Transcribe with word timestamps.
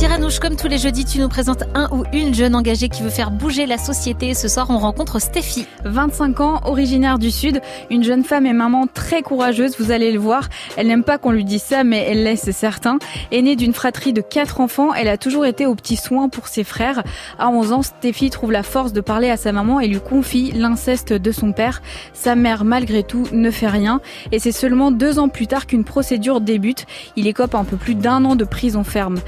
Cyranouche, 0.00 0.38
comme 0.38 0.56
tous 0.56 0.66
les 0.66 0.78
jeudis, 0.78 1.04
tu 1.04 1.18
nous 1.18 1.28
présentes 1.28 1.64
un 1.74 1.86
ou 1.92 2.04
une 2.14 2.32
jeune 2.34 2.54
engagée 2.54 2.88
qui 2.88 3.02
veut 3.02 3.10
faire 3.10 3.30
bouger 3.30 3.66
la 3.66 3.76
société. 3.76 4.32
Ce 4.32 4.48
soir, 4.48 4.68
on 4.70 4.78
rencontre 4.78 5.20
Stéphie. 5.20 5.66
25 5.84 6.40
ans, 6.40 6.60
originaire 6.64 7.18
du 7.18 7.30
Sud, 7.30 7.60
une 7.90 8.02
jeune 8.02 8.24
femme 8.24 8.46
et 8.46 8.54
maman 8.54 8.86
très 8.86 9.20
courageuse, 9.20 9.78
vous 9.78 9.90
allez 9.90 10.10
le 10.10 10.18
voir. 10.18 10.48
Elle 10.78 10.86
n'aime 10.86 11.04
pas 11.04 11.18
qu'on 11.18 11.32
lui 11.32 11.44
dise 11.44 11.62
ça, 11.62 11.84
mais 11.84 11.98
elle 12.08 12.24
l'est, 12.24 12.36
c'est 12.36 12.50
certain. 12.50 12.98
Aînée 13.30 13.56
d'une 13.56 13.74
fratrie 13.74 14.14
de 14.14 14.22
quatre 14.22 14.62
enfants, 14.62 14.94
elle 14.94 15.06
a 15.06 15.18
toujours 15.18 15.44
été 15.44 15.66
aux 15.66 15.74
petits 15.74 15.98
soins 15.98 16.30
pour 16.30 16.48
ses 16.48 16.64
frères. 16.64 17.02
À 17.38 17.50
11 17.50 17.72
ans, 17.72 17.82
Stéphie 17.82 18.30
trouve 18.30 18.52
la 18.52 18.62
force 18.62 18.94
de 18.94 19.02
parler 19.02 19.28
à 19.28 19.36
sa 19.36 19.52
maman 19.52 19.80
et 19.80 19.86
lui 19.86 20.00
confie 20.00 20.50
l'inceste 20.52 21.12
de 21.12 21.30
son 21.30 21.52
père. 21.52 21.82
Sa 22.14 22.36
mère, 22.36 22.64
malgré 22.64 23.02
tout, 23.02 23.26
ne 23.32 23.50
fait 23.50 23.68
rien. 23.68 24.00
Et 24.32 24.38
c'est 24.38 24.50
seulement 24.50 24.92
deux 24.92 25.18
ans 25.18 25.28
plus 25.28 25.46
tard 25.46 25.66
qu'une 25.66 25.84
procédure 25.84 26.40
débute. 26.40 26.86
Il 27.16 27.26
écope 27.26 27.54
un 27.54 27.64
peu 27.64 27.76
plus 27.76 27.94
d'un 27.94 28.24
an 28.24 28.34
de 28.34 28.44
prison 28.44 28.82
ferme. 28.82 29.18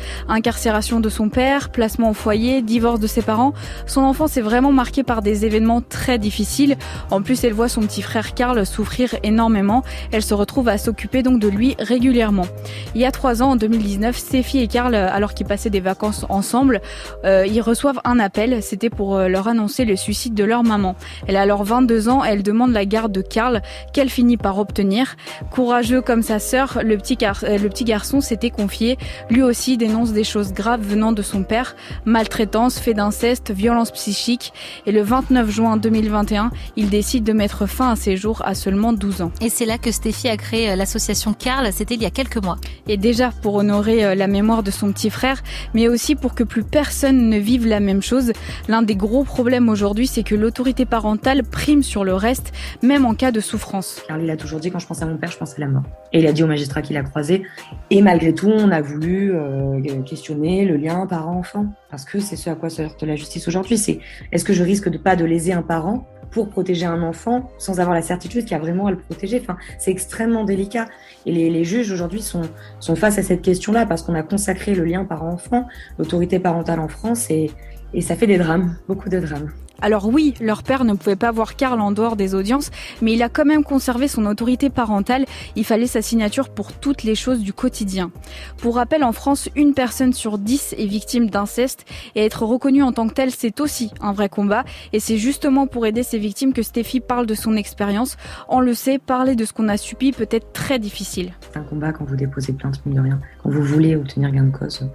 Incarcération 0.62 1.00
de 1.00 1.08
son 1.08 1.28
père, 1.28 1.70
placement 1.70 2.10
au 2.10 2.14
foyer, 2.14 2.62
divorce 2.62 3.00
de 3.00 3.08
ses 3.08 3.20
parents. 3.20 3.52
Son 3.84 4.02
enfance 4.02 4.36
est 4.36 4.42
vraiment 4.42 4.70
marquée 4.70 5.02
par 5.02 5.20
des 5.20 5.44
événements 5.44 5.80
très 5.80 6.20
difficiles. 6.20 6.76
En 7.10 7.20
plus, 7.20 7.42
elle 7.42 7.52
voit 7.52 7.68
son 7.68 7.80
petit 7.80 8.00
frère 8.00 8.32
Karl 8.32 8.64
souffrir 8.64 9.16
énormément. 9.24 9.82
Elle 10.12 10.22
se 10.22 10.34
retrouve 10.34 10.68
à 10.68 10.78
s'occuper 10.78 11.24
donc 11.24 11.40
de 11.40 11.48
lui 11.48 11.74
régulièrement. 11.80 12.46
Il 12.94 13.00
y 13.00 13.04
a 13.04 13.10
trois 13.10 13.42
ans, 13.42 13.50
en 13.50 13.56
2019, 13.56 14.16
Stéphie 14.16 14.60
et 14.60 14.68
Karl, 14.68 14.94
alors 14.94 15.34
qu'ils 15.34 15.48
passaient 15.48 15.68
des 15.68 15.80
vacances 15.80 16.26
ensemble, 16.28 16.80
euh, 17.24 17.44
ils 17.44 17.60
reçoivent 17.60 18.00
un 18.04 18.20
appel. 18.20 18.62
C'était 18.62 18.88
pour 18.88 19.16
euh, 19.16 19.26
leur 19.26 19.48
annoncer 19.48 19.84
le 19.84 19.96
suicide 19.96 20.34
de 20.34 20.44
leur 20.44 20.62
maman. 20.62 20.94
Elle 21.26 21.38
a 21.38 21.40
alors 21.40 21.64
22 21.64 22.08
ans. 22.08 22.22
Elle 22.22 22.44
demande 22.44 22.70
la 22.70 22.84
garde 22.84 23.10
de 23.10 23.20
Karl, 23.20 23.62
qu'elle 23.92 24.10
finit 24.10 24.36
par 24.36 24.60
obtenir. 24.60 25.16
Courageux 25.50 26.02
comme 26.02 26.22
sa 26.22 26.38
sœur, 26.38 26.78
le 26.84 26.96
petit, 26.98 27.18
euh, 27.24 27.58
le 27.58 27.68
petit 27.68 27.82
garçon 27.82 28.20
s'était 28.20 28.50
confié. 28.50 28.96
Lui 29.28 29.42
aussi 29.42 29.76
dénonce 29.76 30.12
des 30.12 30.22
choses 30.22 30.51
graves 30.52 30.82
venant 30.82 31.12
de 31.12 31.22
son 31.22 31.42
père, 31.42 31.74
maltraitance, 32.04 32.78
fait 32.78 32.94
d'inceste, 32.94 33.50
violence 33.50 33.90
psychique. 33.90 34.52
Et 34.86 34.92
le 34.92 35.02
29 35.02 35.50
juin 35.50 35.76
2021, 35.76 36.50
il 36.76 36.90
décide 36.90 37.24
de 37.24 37.32
mettre 37.32 37.66
fin 37.66 37.90
à 37.90 37.96
ses 37.96 38.16
jours 38.16 38.42
à 38.44 38.54
seulement 38.54 38.92
12 38.92 39.22
ans. 39.22 39.32
Et 39.40 39.48
c'est 39.48 39.66
là 39.66 39.78
que 39.78 39.90
Stéphie 39.90 40.28
a 40.28 40.36
créé 40.36 40.70
euh, 40.70 40.76
l'association 40.76 41.34
Carl, 41.34 41.68
c'était 41.72 41.94
il 41.94 42.02
y 42.02 42.06
a 42.06 42.10
quelques 42.10 42.42
mois. 42.42 42.58
Et 42.88 42.96
déjà 42.96 43.30
pour 43.42 43.54
honorer 43.54 44.04
euh, 44.04 44.14
la 44.14 44.26
mémoire 44.26 44.62
de 44.62 44.70
son 44.70 44.92
petit 44.92 45.10
frère, 45.10 45.42
mais 45.74 45.88
aussi 45.88 46.14
pour 46.14 46.34
que 46.34 46.44
plus 46.44 46.64
personne 46.64 47.28
ne 47.28 47.38
vive 47.38 47.66
la 47.66 47.80
même 47.80 48.02
chose. 48.02 48.32
L'un 48.68 48.82
des 48.82 48.96
gros 48.96 49.24
problèmes 49.24 49.68
aujourd'hui, 49.68 50.06
c'est 50.06 50.22
que 50.22 50.34
l'autorité 50.34 50.84
parentale 50.84 51.42
prime 51.42 51.82
sur 51.82 52.04
le 52.04 52.14
reste, 52.14 52.52
même 52.82 53.04
en 53.04 53.14
cas 53.14 53.32
de 53.32 53.40
souffrance. 53.40 54.02
Carl, 54.06 54.22
il 54.22 54.30
a 54.30 54.36
toujours 54.36 54.60
dit 54.60 54.70
quand 54.70 54.78
je 54.78 54.86
pense 54.86 55.02
à 55.02 55.06
mon 55.06 55.16
père, 55.16 55.30
je 55.30 55.38
pense 55.38 55.54
à 55.54 55.60
la 55.60 55.68
mort. 55.68 55.82
Et 56.12 56.20
il 56.20 56.26
a 56.26 56.32
dit 56.32 56.42
au 56.42 56.46
magistrat 56.46 56.82
qu'il 56.82 56.96
a 56.96 57.02
croisé. 57.02 57.42
Et 57.90 58.02
malgré 58.02 58.34
tout, 58.34 58.48
on 58.48 58.70
a 58.70 58.80
voulu 58.80 59.32
euh, 59.34 59.80
questionner 60.02 60.41
le 60.42 60.76
lien 60.76 61.06
parent-enfant. 61.06 61.66
Parce 61.90 62.04
que 62.04 62.20
c'est 62.20 62.36
ce 62.36 62.50
à 62.50 62.54
quoi 62.54 62.70
se 62.70 62.82
heurte 62.82 63.02
la 63.02 63.16
justice 63.16 63.48
aujourd'hui. 63.48 63.78
C'est 63.78 64.00
est-ce 64.32 64.44
que 64.44 64.52
je 64.52 64.62
risque 64.62 64.88
de 64.88 64.98
pas 64.98 65.16
de 65.16 65.24
léser 65.24 65.52
un 65.52 65.62
parent 65.62 66.06
pour 66.30 66.48
protéger 66.48 66.86
un 66.86 67.02
enfant 67.02 67.50
sans 67.58 67.78
avoir 67.80 67.94
la 67.94 68.02
certitude 68.02 68.42
qu'il 68.42 68.52
y 68.52 68.54
a 68.54 68.58
vraiment 68.58 68.86
à 68.86 68.90
le 68.90 68.98
protéger? 68.98 69.40
Enfin, 69.40 69.56
c'est 69.78 69.90
extrêmement 69.90 70.44
délicat. 70.44 70.86
Et 71.26 71.32
les, 71.32 71.64
juges 71.64 71.90
aujourd'hui 71.92 72.22
sont, 72.22 72.42
sont 72.80 72.96
face 72.96 73.18
à 73.18 73.22
cette 73.22 73.42
question-là 73.42 73.86
parce 73.86 74.02
qu'on 74.02 74.14
a 74.14 74.22
consacré 74.22 74.74
le 74.74 74.84
lien 74.84 75.04
parent-enfant, 75.04 75.68
l'autorité 75.98 76.38
parentale 76.38 76.80
en 76.80 76.88
France, 76.88 77.30
et, 77.30 77.50
et 77.94 78.00
ça 78.00 78.16
fait 78.16 78.26
des 78.26 78.38
drames, 78.38 78.76
beaucoup 78.88 79.08
de 79.08 79.20
drames. 79.20 79.50
Alors 79.82 80.06
oui, 80.06 80.34
leur 80.40 80.62
père 80.62 80.84
ne 80.84 80.94
pouvait 80.94 81.16
pas 81.16 81.32
voir 81.32 81.56
Karl 81.56 81.80
en 81.80 81.90
dehors 81.90 82.14
des 82.14 82.36
audiences, 82.36 82.70
mais 83.02 83.14
il 83.14 83.22
a 83.22 83.28
quand 83.28 83.44
même 83.44 83.64
conservé 83.64 84.06
son 84.06 84.26
autorité 84.26 84.70
parentale. 84.70 85.24
Il 85.56 85.64
fallait 85.64 85.88
sa 85.88 86.02
signature 86.02 86.50
pour 86.50 86.72
toutes 86.72 87.02
les 87.02 87.16
choses 87.16 87.40
du 87.40 87.52
quotidien. 87.52 88.12
Pour 88.58 88.76
rappel, 88.76 89.02
en 89.02 89.10
France, 89.10 89.48
une 89.56 89.74
personne 89.74 90.12
sur 90.12 90.38
dix 90.38 90.72
est 90.78 90.86
victime 90.86 91.28
d'inceste 91.28 91.84
et 92.14 92.24
être 92.24 92.44
reconnue 92.44 92.84
en 92.84 92.92
tant 92.92 93.08
que 93.08 93.14
telle, 93.14 93.32
c'est 93.32 93.60
aussi 93.60 93.90
un 94.00 94.12
vrai 94.12 94.28
combat. 94.28 94.62
Et 94.92 95.00
c'est 95.00 95.18
justement 95.18 95.66
pour 95.66 95.84
aider 95.84 96.04
ces 96.04 96.18
victimes 96.18 96.52
que 96.52 96.62
Stéphie 96.62 97.00
parle 97.00 97.26
de 97.26 97.34
son 97.34 97.56
expérience. 97.56 98.16
On 98.48 98.60
le 98.60 98.74
sait, 98.74 99.00
parler 99.00 99.34
de 99.34 99.44
ce 99.44 99.52
qu'on 99.52 99.68
a 99.68 99.76
subi 99.76 100.12
peut 100.12 100.28
être 100.30 100.52
très 100.52 100.78
difficile. 100.78 101.32
C'est 101.40 101.58
un 101.58 101.64
combat 101.64 101.92
quand 101.92 102.04
vous 102.04 102.14
déposez 102.14 102.52
plainte, 102.52 102.80
mine 102.86 102.94
de 102.94 103.00
rien. 103.00 103.20
Quand 103.42 103.50
vous 103.50 103.62
voulez 103.62 103.96
obtenir 103.96 104.30
gain 104.30 104.44
de 104.44 104.56
cause 104.56 104.88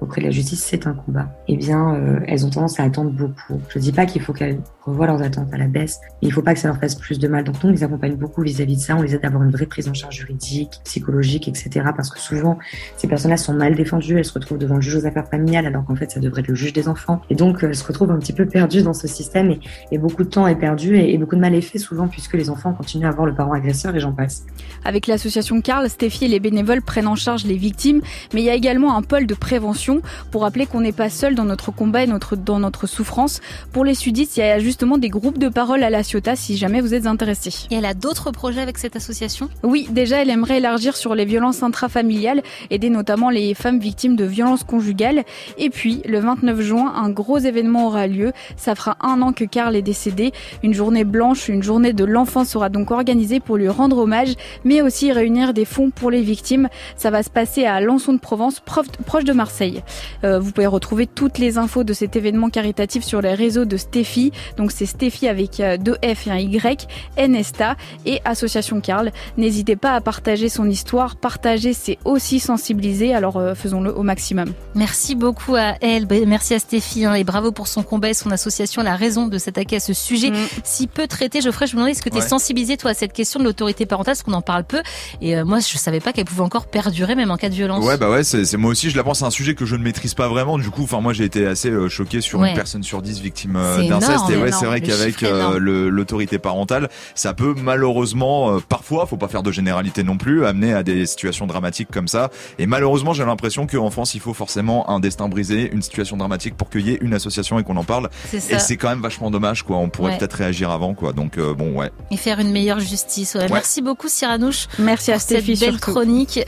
auprès 0.00 0.20
de 0.20 0.26
la 0.26 0.32
justice, 0.32 0.62
c'est 0.62 0.86
un 0.86 0.94
combat. 0.94 1.28
Eh 1.48 1.56
bien, 1.56 1.94
euh, 1.94 2.20
elles 2.26 2.46
ont 2.46 2.50
tendance 2.50 2.80
à 2.80 2.84
attendre 2.84 3.10
beaucoup. 3.10 3.60
Je 3.68 3.78
dis 3.78 3.92
pas 3.92 4.06
qu'il 4.06 4.22
faut 4.22 4.32
qu'elles 4.32 4.60
revoient 4.84 5.06
leurs 5.06 5.22
attentes 5.22 5.52
à 5.52 5.58
la 5.58 5.66
baisse, 5.66 6.00
il 6.22 6.32
faut 6.32 6.42
pas 6.42 6.54
que 6.54 6.60
ça 6.60 6.68
leur 6.68 6.78
fasse 6.78 6.94
plus 6.94 7.18
de 7.18 7.28
mal. 7.28 7.44
Donc 7.44 7.62
nous, 7.62 7.70
on 7.70 7.72
les 7.72 7.84
accompagne 7.84 8.16
beaucoup 8.16 8.42
vis-à-vis 8.42 8.76
de 8.76 8.80
ça. 8.80 8.96
On 8.96 9.02
les 9.02 9.14
aide 9.14 9.24
à 9.24 9.28
avoir 9.28 9.42
une 9.42 9.50
vraie 9.50 9.66
prise 9.66 9.88
en 9.88 9.94
charge 9.94 10.16
juridique, 10.16 10.80
psychologique, 10.84 11.48
etc. 11.48 11.86
Parce 11.94 12.10
que 12.10 12.18
souvent, 12.18 12.58
ces 12.96 13.08
personnes-là 13.08 13.36
sont 13.36 13.54
mal 13.54 13.74
défendues. 13.74 14.18
Elles 14.18 14.24
se 14.24 14.34
retrouvent 14.34 14.58
devant 14.58 14.76
le 14.76 14.80
juge 14.80 14.96
aux 14.96 15.06
affaires 15.06 15.28
familiales, 15.28 15.66
alors 15.66 15.84
qu'en 15.84 15.96
fait, 15.96 16.10
ça 16.10 16.20
devrait 16.20 16.40
être 16.40 16.48
le 16.48 16.54
juge 16.54 16.72
des 16.72 16.88
enfants. 16.88 17.20
Et 17.30 17.34
donc, 17.34 17.62
elles 17.62 17.74
se 17.74 17.84
retrouvent 17.84 18.10
un 18.10 18.18
petit 18.18 18.32
peu 18.32 18.46
perdues 18.46 18.82
dans 18.82 18.94
ce 18.94 19.06
système 19.06 19.56
et, 19.92 19.98
beaucoup 19.98 20.24
de 20.24 20.28
temps 20.28 20.46
est 20.46 20.56
perdu 20.56 20.96
et, 20.96 21.16
beaucoup 21.18 21.36
de 21.36 21.40
mal 21.40 21.54
est 21.54 21.60
fait 21.60 21.78
souvent 21.78 22.08
puisque 22.08 22.34
les 22.34 22.48
enfants 22.48 22.72
continuent 22.72 23.06
à 23.06 23.10
avoir 23.10 23.26
le 23.26 23.34
parent 23.34 23.52
agresseur 23.52 23.94
et 23.94 24.00
j'en 24.00 24.12
passe. 24.12 24.44
Avec 24.84 25.06
l'association 25.06 25.60
Carl, 25.60 25.88
Stéphie 25.88 26.24
et 26.24 26.28
les 26.28 26.40
bénévoles 26.40 26.80
prennent 26.80 27.06
en 27.06 27.16
charge 27.16 27.44
les 27.44 27.56
victimes, 27.56 28.00
mais 28.32 28.40
il 28.40 28.44
y 28.44 28.50
a 28.50 28.54
également 28.54 28.96
un 28.96 29.02
pôle 29.02 29.26
de 29.26 29.34
prévention 29.34 30.00
pour 30.30 30.42
rappeler 30.42 30.66
qu'on 30.66 30.80
n'est 30.80 30.92
pas 30.92 31.10
seul 31.10 31.34
dans 31.34 31.44
notre 31.44 31.70
combat 31.70 32.04
et 32.04 32.06
dans 32.06 32.58
notre 32.58 32.86
souffrance. 32.86 33.40
Pour 33.72 33.84
les 33.84 33.94
sudistes, 33.94 34.36
il 34.36 34.40
y 34.40 34.42
a 34.42 34.58
justement 34.70 34.98
des 34.98 35.08
groupes 35.08 35.38
de 35.38 35.48
parole 35.48 35.82
à 35.82 35.90
la 35.90 36.04
Ciotat 36.04 36.36
si 36.36 36.56
jamais 36.56 36.80
vous 36.80 36.94
êtes 36.94 37.08
intéressés. 37.08 37.66
Et 37.72 37.74
elle 37.74 37.84
a 37.84 37.92
d'autres 37.92 38.30
projets 38.30 38.60
avec 38.60 38.78
cette 38.78 38.94
association? 38.94 39.48
Oui, 39.64 39.88
déjà 39.90 40.22
elle 40.22 40.30
aimerait 40.30 40.58
élargir 40.58 40.96
sur 40.96 41.16
les 41.16 41.24
violences 41.24 41.64
intrafamiliales, 41.64 42.40
aider 42.70 42.88
notamment 42.88 43.30
les 43.30 43.54
femmes 43.54 43.80
victimes 43.80 44.14
de 44.14 44.24
violences 44.24 44.62
conjugales. 44.62 45.24
Et 45.58 45.70
puis, 45.70 46.02
le 46.06 46.20
29 46.20 46.60
juin, 46.60 46.92
un 46.94 47.10
gros 47.10 47.38
événement 47.38 47.88
aura 47.88 48.06
lieu. 48.06 48.32
Ça 48.56 48.76
fera 48.76 48.96
un 49.00 49.20
an 49.22 49.32
que 49.32 49.42
Karl 49.42 49.74
est 49.74 49.82
décédé. 49.82 50.30
Une 50.62 50.72
journée 50.72 51.02
blanche, 51.02 51.48
une 51.48 51.64
journée 51.64 51.92
de 51.92 52.04
l'enfant 52.04 52.44
sera 52.44 52.68
donc 52.68 52.92
organisée 52.92 53.40
pour 53.40 53.56
lui 53.56 53.68
rendre 53.68 53.98
hommage, 53.98 54.34
mais 54.62 54.82
aussi 54.82 55.10
réunir 55.10 55.52
des 55.52 55.64
fonds 55.64 55.90
pour 55.90 56.12
les 56.12 56.22
victimes. 56.22 56.68
Ça 56.96 57.10
va 57.10 57.24
se 57.24 57.30
passer 57.30 57.64
à 57.64 57.80
Lançon 57.80 58.12
de 58.12 58.20
Provence, 58.20 58.60
proche 58.60 59.24
de 59.24 59.32
Marseille. 59.32 59.82
Euh, 60.22 60.38
vous 60.38 60.52
pouvez 60.52 60.68
retrouver 60.68 61.08
toutes 61.08 61.38
les 61.38 61.58
infos 61.58 61.82
de 61.82 61.92
cet 61.92 62.14
événement 62.14 62.50
caritatif 62.50 63.02
sur 63.02 63.20
les 63.20 63.34
réseaux 63.34 63.64
de 63.64 63.76
Stéphie. 63.76 64.30
Donc 64.60 64.72
c'est 64.72 64.84
Stéphie 64.84 65.26
avec 65.26 65.62
deux 65.80 65.96
F 66.04 66.26
et 66.26 66.30
un 66.30 66.36
Y, 66.36 66.86
Nesta 67.28 67.76
et 68.04 68.20
Association 68.26 68.82
Carl. 68.82 69.10
N'hésitez 69.38 69.74
pas 69.74 69.94
à 69.94 70.02
partager 70.02 70.50
son 70.50 70.68
histoire. 70.68 71.16
Partager, 71.16 71.72
c'est 71.72 71.96
aussi 72.04 72.40
sensibiliser. 72.40 73.14
Alors 73.14 73.38
euh, 73.38 73.54
faisons-le 73.54 73.90
au 73.90 74.02
maximum. 74.02 74.52
Merci 74.74 75.14
beaucoup 75.14 75.56
à 75.56 75.76
elle. 75.80 76.06
Merci 76.26 76.54
à 76.54 76.58
Stéphie 76.58 77.04
hein, 77.06 77.14
et 77.14 77.24
bravo 77.24 77.52
pour 77.52 77.68
son 77.68 77.82
combat 77.82 78.10
et 78.10 78.14
son 78.14 78.30
association. 78.30 78.82
La 78.82 78.96
raison 78.96 79.28
de 79.28 79.38
s'attaquer 79.38 79.76
à 79.76 79.80
ce 79.80 79.94
sujet 79.94 80.30
mm. 80.30 80.36
si 80.62 80.86
peu 80.86 81.06
traité. 81.06 81.40
Geoffrey, 81.40 81.66
je 81.66 81.72
me 81.72 81.76
demandais 81.76 81.92
est-ce 81.92 82.02
que 82.02 82.10
tu 82.10 82.18
es 82.18 82.20
ouais. 82.20 82.28
sensibilisé 82.28 82.76
toi 82.76 82.90
à 82.90 82.94
cette 82.94 83.14
question 83.14 83.40
de 83.40 83.44
l'autorité 83.44 83.86
parentale, 83.86 84.14
parce 84.14 84.22
qu'on 84.22 84.34
en 84.34 84.42
parle 84.42 84.64
peu. 84.64 84.82
Et 85.22 85.36
euh, 85.36 85.44
moi, 85.46 85.60
je 85.60 85.78
savais 85.78 86.00
pas 86.00 86.12
qu'elle 86.12 86.26
pouvait 86.26 86.42
encore 86.42 86.66
perdurer 86.66 87.14
même 87.14 87.30
en 87.30 87.38
cas 87.38 87.48
de 87.48 87.54
violence. 87.54 87.82
Ouais, 87.82 87.96
bah 87.96 88.10
ouais, 88.10 88.24
c'est 88.24 88.56
moi 88.58 88.70
aussi. 88.70 88.90
Je 88.90 88.96
la 88.96 89.04
pense 89.04 89.22
à 89.22 89.26
un 89.26 89.30
sujet 89.30 89.54
que 89.54 89.64
je 89.64 89.76
ne 89.76 89.82
maîtrise 89.82 90.12
pas 90.12 90.28
vraiment. 90.28 90.58
Du 90.58 90.70
coup, 90.70 90.82
enfin 90.82 91.00
moi 91.00 91.14
j'ai 91.14 91.24
été 91.24 91.46
assez 91.46 91.70
euh, 91.70 91.88
choqué 91.88 92.20
sur 92.20 92.40
ouais. 92.40 92.50
une 92.50 92.54
personne 92.54 92.82
sur 92.82 93.00
dix 93.00 93.20
victime 93.20 93.56
euh, 93.56 93.88
d'inceste. 93.88 94.28
Et 94.30 94.36
ouais, 94.36 94.49
c'est 94.52 94.66
vrai 94.66 94.80
qu'avec 94.80 95.22
euh, 95.22 95.58
l'autorité 95.58 96.38
parentale, 96.38 96.88
ça 97.14 97.34
peut 97.34 97.54
malheureusement, 97.56 98.56
euh, 98.56 98.60
parfois, 98.60 99.06
faut 99.06 99.16
pas 99.16 99.28
faire 99.28 99.42
de 99.42 99.52
généralité 99.52 100.02
non 100.02 100.16
plus, 100.16 100.46
amener 100.46 100.72
à 100.72 100.82
des 100.82 101.06
situations 101.06 101.46
dramatiques 101.46 101.90
comme 101.90 102.08
ça. 102.08 102.30
Et 102.58 102.66
malheureusement, 102.66 103.12
j'ai 103.12 103.24
l'impression 103.24 103.66
qu'en 103.66 103.90
France, 103.90 104.14
il 104.14 104.20
faut 104.20 104.34
forcément 104.34 104.88
un 104.90 105.00
destin 105.00 105.28
brisé, 105.28 105.70
une 105.72 105.82
situation 105.82 106.16
dramatique 106.16 106.56
pour 106.56 106.70
qu'il 106.70 106.86
y 106.86 106.90
ait 106.90 106.98
une 107.00 107.14
association 107.14 107.58
et 107.58 107.64
qu'on 107.64 107.76
en 107.76 107.84
parle. 107.84 108.08
Et 108.32 108.40
c'est 108.40 108.76
quand 108.76 108.88
même 108.88 109.02
vachement 109.02 109.30
dommage, 109.30 109.62
quoi. 109.62 109.76
On 109.76 109.88
pourrait 109.88 110.12
ouais. 110.12 110.18
peut-être 110.18 110.34
réagir 110.34 110.70
avant, 110.70 110.94
quoi. 110.94 111.12
Donc 111.12 111.38
bon, 111.38 111.76
ouais. 111.78 111.90
Et 112.10 112.16
faire 112.16 112.38
une 112.40 112.50
meilleure 112.50 112.80
justice. 112.80 113.34
Ouais. 113.34 113.48
Merci 113.50 113.82
beaucoup, 113.82 114.08
Cyranouche. 114.08 114.68
Merci 114.78 115.12
à 115.12 115.18
Stéphie. 115.18 115.56
Cette 115.56 115.70
belle 115.70 115.80
chronique 115.80 116.40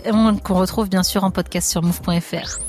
qu'on 0.42 0.54
retrouve 0.54 0.88
bien 0.88 1.02
sûr 1.02 1.24
en 1.24 1.30
podcast 1.30 1.70
sur 1.70 1.82
move.fr. 1.82 2.62